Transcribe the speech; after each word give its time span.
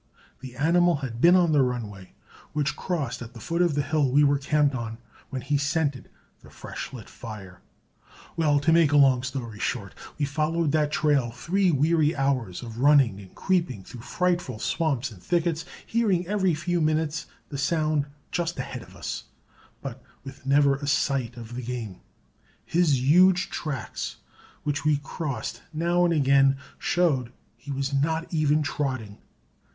The 0.39 0.55
animal 0.55 0.95
had 1.05 1.21
been 1.21 1.35
on 1.35 1.51
the 1.51 1.61
runway 1.61 2.13
which 2.53 2.75
crossed 2.75 3.21
at 3.21 3.35
the 3.35 3.39
foot 3.39 3.61
of 3.61 3.75
the 3.75 3.83
hill 3.83 4.09
we 4.11 4.23
were 4.23 4.39
camped 4.39 4.73
on 4.73 4.97
when 5.29 5.43
he 5.43 5.59
scented 5.59 6.09
the 6.39 6.49
fresh 6.49 6.91
lit 6.91 7.07
fire. 7.07 7.61
Well, 8.35 8.59
to 8.61 8.73
make 8.73 8.91
a 8.91 8.97
long 8.97 9.21
story 9.21 9.59
short, 9.59 9.93
we 10.17 10.25
followed 10.25 10.71
that 10.71 10.91
trail 10.91 11.29
three 11.29 11.69
weary 11.69 12.15
hours 12.15 12.63
of 12.63 12.79
running 12.79 13.19
and 13.21 13.35
creeping 13.35 13.83
through 13.83 14.01
frightful 14.01 14.57
swamps 14.57 15.11
and 15.11 15.21
thickets, 15.21 15.65
hearing 15.85 16.25
every 16.25 16.55
few 16.55 16.81
minutes 16.81 17.27
the 17.49 17.59
sound 17.59 18.07
just 18.31 18.57
ahead 18.57 18.81
of 18.81 18.95
us, 18.95 19.25
but 19.83 20.01
with 20.23 20.47
never 20.47 20.77
a 20.77 20.87
sight 20.87 21.37
of 21.37 21.53
the 21.53 21.61
game. 21.61 21.97
His 22.65 22.99
huge 23.03 23.51
tracks, 23.51 24.15
which 24.63 24.83
we 24.83 24.97
crossed 24.97 25.61
now 25.71 26.03
and 26.05 26.11
again, 26.15 26.57
showed 26.79 27.31
he 27.55 27.69
was 27.71 27.93
not 27.93 28.25
even 28.33 28.63
trotting. 28.63 29.19